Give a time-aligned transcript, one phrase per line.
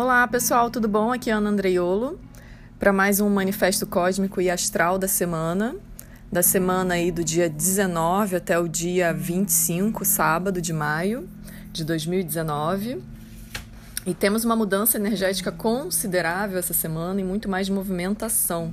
[0.00, 1.12] Olá pessoal, tudo bom?
[1.12, 2.20] Aqui é Ana Andreiolo
[2.78, 5.74] para mais um Manifesto Cósmico e Astral da semana.
[6.30, 11.28] Da semana aí do dia 19 até o dia 25, sábado de maio
[11.72, 13.02] de 2019.
[14.06, 18.72] E temos uma mudança energética considerável essa semana e muito mais movimentação.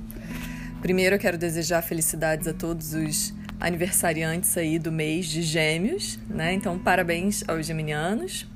[0.80, 6.52] Primeiro eu quero desejar felicidades a todos os aniversariantes aí do mês de Gêmeos, né?
[6.52, 8.46] Então parabéns aos geminianos.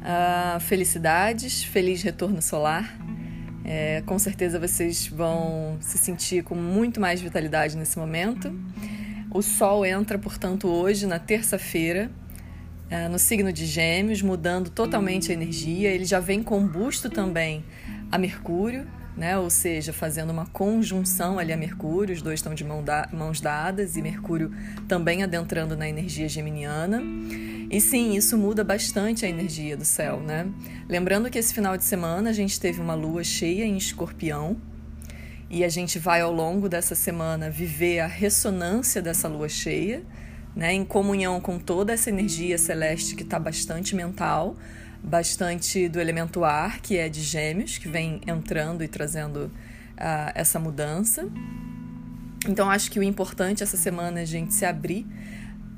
[0.00, 2.98] Uh, felicidades, feliz retorno solar.
[3.64, 8.52] É, com certeza vocês vão se sentir com muito mais vitalidade nesse momento.
[9.32, 12.10] O Sol entra, portanto, hoje, na terça-feira,
[12.90, 15.90] é, no signo de Gêmeos, mudando totalmente a energia.
[15.90, 17.64] Ele já vem combusto também
[18.10, 19.38] a Mercúrio, né?
[19.38, 23.40] ou seja, fazendo uma conjunção ali a Mercúrio, os dois estão de mão da mãos
[23.40, 24.50] dadas e Mercúrio
[24.88, 27.00] também adentrando na energia geminiana.
[27.70, 30.48] E sim, isso muda bastante a energia do céu, né?
[30.88, 34.56] Lembrando que esse final de semana a gente teve uma lua cheia em escorpião
[35.48, 40.02] e a gente vai ao longo dessa semana viver a ressonância dessa lua cheia,
[40.54, 40.72] né?
[40.72, 44.56] Em comunhão com toda essa energia celeste que está bastante mental,
[45.00, 50.58] bastante do elemento ar, que é de gêmeos, que vem entrando e trazendo uh, essa
[50.58, 51.28] mudança.
[52.48, 55.06] Então acho que o importante essa semana é a gente se abrir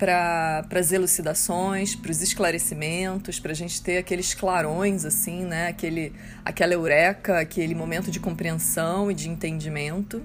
[0.02, 5.68] para as elucidações, para os esclarecimentos, para a gente ter aqueles clarões, assim, né?
[5.68, 6.12] Aquele,
[6.44, 10.20] aquela eureka, aquele momento de compreensão e de entendimento.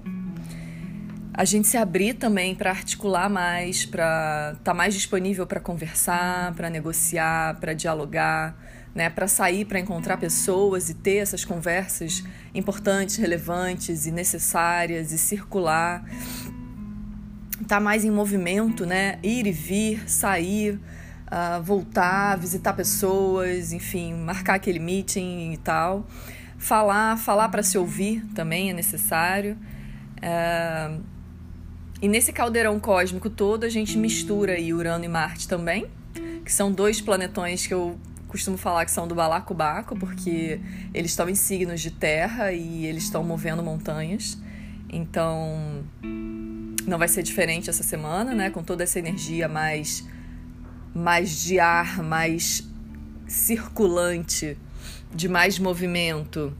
[1.32, 6.52] A gente se abrir também para articular mais, para estar tá mais disponível para conversar,
[6.56, 8.56] para negociar, para dialogar,
[8.92, 9.08] né?
[9.08, 16.04] Para sair, para encontrar pessoas e ter essas conversas importantes, relevantes e necessárias e circular
[17.68, 19.18] tá mais em movimento, né?
[19.22, 20.80] Ir e vir, sair,
[21.26, 26.06] uh, voltar, visitar pessoas, enfim, marcar aquele meeting e tal.
[26.56, 29.56] Falar, falar para se ouvir também é necessário.
[30.16, 31.00] Uh,
[32.00, 35.86] e nesse caldeirão cósmico todo a gente mistura aí Urano e Marte também,
[36.44, 37.98] que são dois planetões que eu
[38.28, 40.60] costumo falar que são do balacobaco, porque
[40.94, 44.38] eles estão em signos de terra e eles estão movendo montanhas.
[44.90, 45.84] Então,
[46.86, 48.50] não vai ser diferente essa semana, né?
[48.50, 50.06] Com toda essa energia mais,
[50.94, 52.66] mais de ar, mais
[53.26, 54.56] circulante,
[55.14, 56.56] de mais movimento.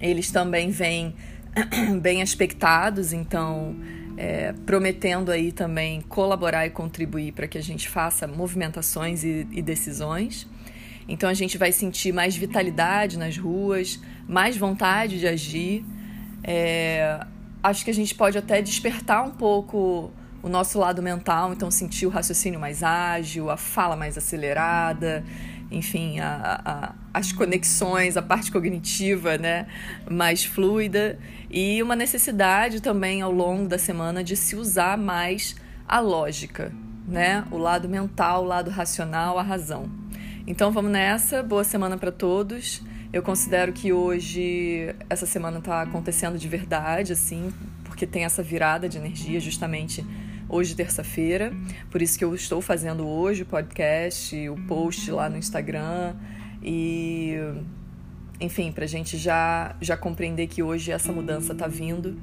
[0.00, 1.14] Eles também vêm
[2.00, 3.76] bem aspectados, então
[4.16, 9.62] é, prometendo aí também colaborar e contribuir para que a gente faça movimentações e, e
[9.62, 10.46] decisões.
[11.08, 15.84] Então a gente vai sentir mais vitalidade nas ruas, mais vontade de agir.
[16.44, 17.24] É,
[17.68, 20.10] acho que a gente pode até despertar um pouco
[20.42, 25.24] o nosso lado mental, então sentir o raciocínio mais ágil, a fala mais acelerada,
[25.70, 29.66] enfim, a, a, as conexões, a parte cognitiva né,
[30.08, 31.18] mais fluida
[31.50, 36.72] e uma necessidade também ao longo da semana de se usar mais a lógica,
[37.06, 39.90] né, o lado mental, o lado racional, a razão.
[40.46, 42.82] Então vamos nessa, boa semana para todos.
[43.10, 47.50] Eu considero que hoje essa semana está acontecendo de verdade, assim,
[47.84, 50.04] porque tem essa virada de energia justamente
[50.46, 51.52] hoje terça-feira.
[51.90, 56.14] Por isso que eu estou fazendo hoje o podcast, o post lá no Instagram
[56.62, 57.34] e
[58.40, 62.20] enfim, para a gente já já compreender que hoje essa mudança está vindo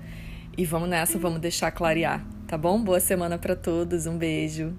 [0.56, 2.82] e vamos nessa, vamos deixar clarear, tá bom?
[2.82, 4.72] Boa semana para todos, um beijo.